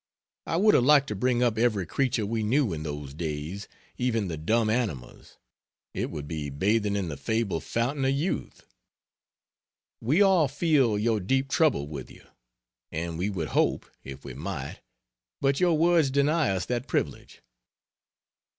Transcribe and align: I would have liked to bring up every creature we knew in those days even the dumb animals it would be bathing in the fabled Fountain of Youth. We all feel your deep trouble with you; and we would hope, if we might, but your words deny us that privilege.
I 0.47 0.57
would 0.57 0.73
have 0.73 0.83
liked 0.83 1.09
to 1.09 1.15
bring 1.15 1.43
up 1.43 1.59
every 1.59 1.85
creature 1.85 2.25
we 2.25 2.41
knew 2.41 2.73
in 2.73 2.81
those 2.81 3.13
days 3.13 3.67
even 3.99 4.29
the 4.29 4.35
dumb 4.35 4.67
animals 4.67 5.37
it 5.93 6.09
would 6.09 6.27
be 6.27 6.49
bathing 6.49 6.95
in 6.95 7.07
the 7.07 7.15
fabled 7.17 7.63
Fountain 7.65 8.03
of 8.03 8.11
Youth. 8.11 8.65
We 10.01 10.19
all 10.23 10.47
feel 10.47 10.97
your 10.97 11.19
deep 11.19 11.49
trouble 11.49 11.87
with 11.87 12.09
you; 12.09 12.25
and 12.91 13.15
we 13.19 13.29
would 13.29 13.49
hope, 13.49 13.85
if 14.03 14.25
we 14.25 14.33
might, 14.33 14.79
but 15.39 15.59
your 15.59 15.77
words 15.77 16.09
deny 16.09 16.49
us 16.49 16.65
that 16.65 16.87
privilege. 16.87 17.43